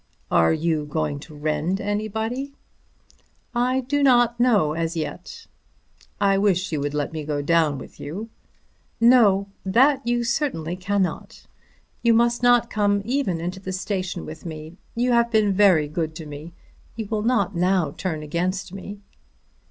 "Are 0.31 0.51
you 0.51 0.87
going 0.87 1.19
to 1.19 1.35
rend 1.35 1.79
anybody?" 1.79 2.55
"I 3.53 3.81
do 3.81 4.01
not 4.01 4.39
know 4.39 4.73
as 4.73 4.97
yet." 4.97 5.45
"I 6.19 6.39
wish 6.39 6.71
you 6.71 6.79
would 6.79 6.95
let 6.95 7.13
me 7.13 7.23
go 7.23 7.43
down 7.43 7.77
with 7.77 7.99
you." 7.99 8.31
"No; 8.99 9.47
that 9.63 10.01
you 10.07 10.23
certainly 10.23 10.75
cannot. 10.75 11.45
You 12.01 12.15
must 12.15 12.41
not 12.41 12.67
come 12.67 13.03
even 13.05 13.39
into 13.39 13.59
the 13.59 13.71
station 13.71 14.25
with 14.25 14.43
me. 14.43 14.75
You 14.95 15.11
have 15.11 15.29
been 15.29 15.53
very 15.53 15.87
good 15.87 16.15
to 16.15 16.25
me. 16.25 16.53
You 16.95 17.05
will 17.05 17.21
not 17.21 17.55
now 17.55 17.91
turn 17.95 18.23
against 18.23 18.73
me." 18.73 19.01